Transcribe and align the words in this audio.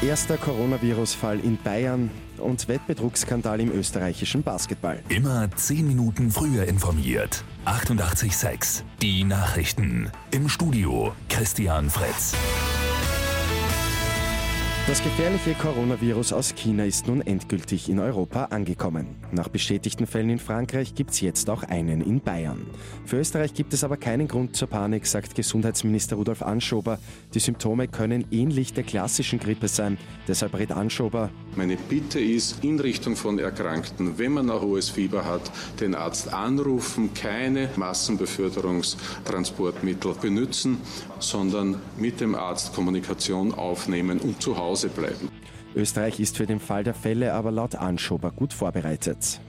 Erster 0.00 0.36
Coronavirus-Fall 0.36 1.40
in 1.40 1.56
Bayern 1.56 2.08
und 2.36 2.68
Wettbetrugsskandal 2.68 3.60
im 3.60 3.72
österreichischen 3.72 4.44
Basketball. 4.44 5.02
Immer 5.08 5.50
10 5.50 5.88
Minuten 5.88 6.30
früher 6.30 6.66
informiert. 6.66 7.42
88.6 7.64 8.82
Die 9.02 9.24
Nachrichten. 9.24 10.12
Im 10.30 10.48
Studio 10.48 11.12
Christian 11.28 11.90
Fritz. 11.90 12.34
Das 14.88 15.02
gefährliche 15.02 15.52
Coronavirus 15.52 16.32
aus 16.32 16.54
China 16.54 16.82
ist 16.86 17.08
nun 17.08 17.20
endgültig 17.20 17.90
in 17.90 17.98
Europa 17.98 18.44
angekommen. 18.44 19.16
Nach 19.32 19.48
bestätigten 19.48 20.06
Fällen 20.06 20.30
in 20.30 20.38
Frankreich 20.38 20.94
gibt 20.94 21.10
es 21.10 21.20
jetzt 21.20 21.50
auch 21.50 21.62
einen 21.62 22.00
in 22.00 22.22
Bayern. 22.22 22.66
Für 23.04 23.18
Österreich 23.18 23.52
gibt 23.52 23.74
es 23.74 23.84
aber 23.84 23.98
keinen 23.98 24.28
Grund 24.28 24.56
zur 24.56 24.68
Panik, 24.68 25.06
sagt 25.06 25.34
Gesundheitsminister 25.34 26.16
Rudolf 26.16 26.40
Anschober. 26.40 26.98
Die 27.34 27.38
Symptome 27.38 27.86
können 27.86 28.24
ähnlich 28.30 28.72
der 28.72 28.84
klassischen 28.84 29.38
Grippe 29.38 29.68
sein. 29.68 29.98
Deshalb 30.26 30.54
rät 30.54 30.72
Anschober. 30.72 31.28
Meine 31.58 31.76
Bitte 31.76 32.18
ist 32.20 32.62
in 32.62 32.78
Richtung 32.78 33.16
von 33.16 33.40
Erkrankten, 33.40 34.16
wenn 34.16 34.30
man 34.30 34.48
ein 34.48 34.60
hohes 34.60 34.90
Fieber 34.90 35.24
hat, 35.24 35.50
den 35.80 35.96
Arzt 35.96 36.32
anrufen, 36.32 37.14
keine 37.14 37.68
Massenbeförderungstransportmittel 37.74 40.14
benutzen, 40.22 40.78
sondern 41.18 41.80
mit 41.96 42.20
dem 42.20 42.36
Arzt 42.36 42.76
Kommunikation 42.76 43.52
aufnehmen 43.52 44.20
und 44.20 44.40
zu 44.40 44.56
Hause 44.56 44.88
bleiben. 44.88 45.30
Österreich 45.74 46.20
ist 46.20 46.36
für 46.36 46.46
den 46.46 46.60
Fall 46.60 46.84
der 46.84 46.94
Fälle 46.94 47.34
aber 47.34 47.50
laut 47.50 47.74
Anschober 47.74 48.30
gut 48.30 48.52
vorbereitet. 48.52 49.40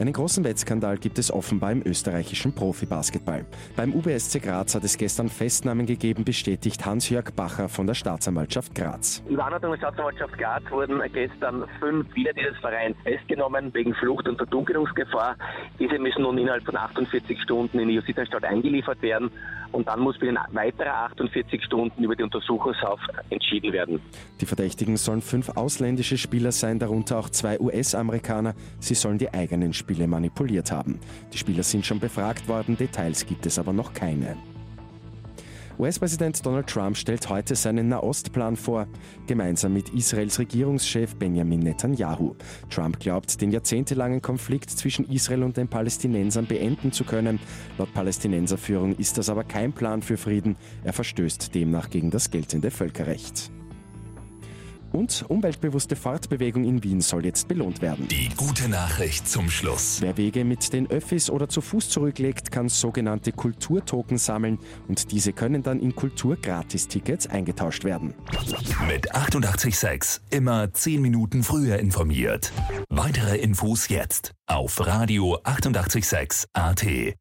Einen 0.00 0.14
großen 0.14 0.42
Wettskandal 0.44 0.96
gibt 0.96 1.18
es 1.18 1.30
offenbar 1.30 1.72
im 1.72 1.82
österreichischen 1.84 2.54
Profibasketball. 2.54 3.44
Beim 3.76 3.92
UBSC 3.92 4.38
Graz 4.38 4.74
hat 4.74 4.82
es 4.82 4.96
gestern 4.96 5.28
Festnahmen 5.28 5.84
gegeben, 5.84 6.24
bestätigt 6.24 6.86
Hans-Jörg 6.86 7.32
Bacher 7.36 7.68
von 7.68 7.86
der 7.86 7.92
Staatsanwaltschaft 7.92 8.74
Graz. 8.74 9.22
Über 9.28 9.44
Anordnung 9.44 9.72
der 9.72 9.78
Staatsanwaltschaft 9.80 10.38
Graz 10.38 10.62
wurden 10.70 11.02
gestern 11.12 11.66
fünf 11.80 12.08
Spieler 12.12 12.32
dieses 12.32 12.56
Vereins 12.60 12.96
festgenommen 13.02 13.74
wegen 13.74 13.92
Flucht 13.92 14.26
und 14.26 14.38
Verdunkelungsgefahr. 14.38 15.36
Diese 15.78 15.98
müssen 15.98 16.22
nun 16.22 16.38
innerhalb 16.38 16.64
von 16.64 16.78
48 16.78 17.38
Stunden 17.42 17.78
in 17.78 17.88
die 17.88 17.96
Justizanstalt 17.96 18.44
eingeliefert 18.44 19.02
werden 19.02 19.30
und 19.72 19.88
dann 19.88 20.00
muss 20.00 20.18
binnen 20.18 20.38
weiterer 20.52 21.10
48 21.10 21.64
Stunden 21.64 22.02
über 22.02 22.16
die 22.16 22.22
Untersuchungshaft 22.22 23.10
entschieden 23.30 23.72
werden. 23.72 24.00
Die 24.40 24.46
Verdächtigen 24.46 24.96
sollen 24.96 25.22
fünf 25.22 25.50
ausländische 25.50 26.18
Spieler 26.18 26.52
sein, 26.52 26.78
darunter 26.78 27.18
auch 27.18 27.30
zwei 27.30 27.58
US-Amerikaner. 27.60 28.54
Sie 28.78 28.94
sollen 28.94 29.18
die 29.18 29.32
eigenen 29.32 29.72
Spiele 29.72 30.06
manipuliert 30.06 30.72
haben. 30.72 31.00
Die 31.32 31.38
Spieler 31.38 31.62
sind 31.62 31.86
schon 31.86 32.00
befragt 32.00 32.48
worden, 32.48 32.76
Details 32.76 33.26
gibt 33.26 33.46
es 33.46 33.58
aber 33.58 33.72
noch 33.72 33.92
keine. 33.92 34.36
US-Präsident 35.80 36.44
Donald 36.44 36.66
Trump 36.66 36.94
stellt 36.94 37.30
heute 37.30 37.54
seinen 37.54 37.88
Nahostplan 37.88 38.54
vor, 38.54 38.86
gemeinsam 39.26 39.72
mit 39.72 39.88
Israels 39.94 40.38
Regierungschef 40.38 41.16
Benjamin 41.16 41.60
Netanyahu. 41.60 42.34
Trump 42.68 43.00
glaubt, 43.00 43.40
den 43.40 43.50
jahrzehntelangen 43.50 44.20
Konflikt 44.20 44.68
zwischen 44.68 45.06
Israel 45.10 45.42
und 45.42 45.56
den 45.56 45.68
Palästinensern 45.68 46.44
beenden 46.44 46.92
zu 46.92 47.04
können. 47.04 47.40
Laut 47.78 47.94
Palästinenserführung 47.94 48.94
ist 48.96 49.16
das 49.16 49.30
aber 49.30 49.42
kein 49.42 49.72
Plan 49.72 50.02
für 50.02 50.18
Frieden. 50.18 50.56
Er 50.84 50.92
verstößt 50.92 51.54
demnach 51.54 51.88
gegen 51.88 52.10
das 52.10 52.30
geltende 52.30 52.70
Völkerrecht. 52.70 53.50
Und 54.92 55.24
umweltbewusste 55.28 55.96
Fortbewegung 55.96 56.64
in 56.64 56.82
Wien 56.82 57.00
soll 57.00 57.24
jetzt 57.24 57.48
belohnt 57.48 57.80
werden. 57.80 58.08
Die 58.08 58.28
gute 58.36 58.68
Nachricht 58.68 59.28
zum 59.28 59.50
Schluss. 59.50 59.98
Wer 60.00 60.16
Wege 60.16 60.44
mit 60.44 60.72
den 60.72 60.90
Öffis 60.90 61.30
oder 61.30 61.48
zu 61.48 61.60
Fuß 61.60 61.88
zurücklegt, 61.88 62.50
kann 62.50 62.68
sogenannte 62.68 63.32
Kulturtoken 63.32 64.18
sammeln 64.18 64.58
und 64.88 65.12
diese 65.12 65.32
können 65.32 65.62
dann 65.62 65.80
in 65.80 65.94
Kulturgratistickets 65.94 67.26
eingetauscht 67.28 67.84
werden. 67.84 68.14
Mit 68.88 69.14
886 69.14 70.22
immer 70.30 70.72
10 70.72 71.00
Minuten 71.00 71.42
früher 71.42 71.78
informiert. 71.78 72.52
Weitere 72.88 73.36
Infos 73.38 73.88
jetzt 73.88 74.32
auf 74.46 74.84
Radio 74.84 75.38
886 75.44 76.48
AT. 76.52 77.14